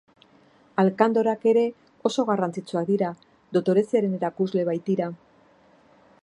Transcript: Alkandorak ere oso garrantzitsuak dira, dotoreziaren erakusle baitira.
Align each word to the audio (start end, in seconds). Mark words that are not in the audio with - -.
Alkandorak 0.83 1.43
ere 1.51 1.65
oso 2.11 2.25
garrantzitsuak 2.29 2.89
dira, 2.89 3.11
dotoreziaren 3.59 4.17
erakusle 4.21 4.65
baitira. 4.73 5.13